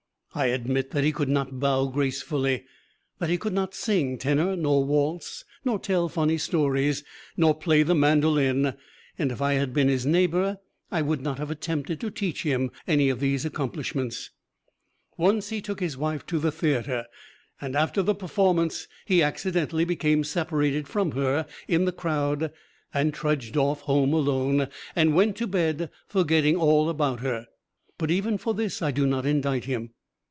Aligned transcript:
I 0.33 0.45
admit 0.45 0.91
that 0.91 1.03
he 1.03 1.11
could 1.11 1.27
not 1.27 1.59
bow 1.59 1.87
gracefully; 1.87 2.63
that 3.19 3.29
he 3.29 3.37
could 3.37 3.51
not 3.51 3.75
sing 3.75 4.17
tenor, 4.17 4.55
nor 4.55 4.85
waltz, 4.85 5.43
nor 5.65 5.77
tell 5.77 6.07
funny 6.07 6.37
stories, 6.37 7.03
nor 7.35 7.53
play 7.53 7.83
the 7.83 7.95
mandolin; 7.95 8.75
and 9.19 9.29
if 9.33 9.41
I 9.41 9.55
had 9.55 9.73
been 9.73 9.89
his 9.89 10.05
neighbor 10.05 10.57
I 10.89 11.01
would 11.01 11.19
not 11.19 11.37
have 11.37 11.51
attempted 11.51 11.99
to 11.99 12.09
teach 12.09 12.43
him 12.43 12.71
any 12.87 13.09
of 13.09 13.19
these 13.19 13.43
accomplishments. 13.43 14.29
Once 15.17 15.49
he 15.49 15.59
took 15.59 15.81
his 15.81 15.97
wife 15.97 16.25
to 16.27 16.39
the 16.39 16.49
theater; 16.51 17.07
and 17.59 17.75
after 17.75 18.01
the 18.01 18.15
performance 18.15 18.87
he 19.05 19.21
accidentally 19.21 19.83
became 19.83 20.23
separated 20.23 20.87
from 20.87 21.11
her 21.11 21.45
in 21.67 21.83
the 21.83 21.91
crowd 21.91 22.53
and 22.93 23.13
trudged 23.13 23.57
off 23.57 23.81
home 23.81 24.13
alone 24.13 24.69
and 24.95 25.13
went 25.13 25.35
to 25.35 25.45
bed 25.45 25.89
forgetting 26.07 26.55
all 26.55 26.87
about 26.87 27.19
her 27.19 27.47
but 27.97 28.09
even 28.09 28.37
for 28.37 28.53
this 28.53 28.81
I 28.81 28.91
do 28.91 29.05
not 29.05 29.25
indict 29.25 29.65
him. 29.65 29.89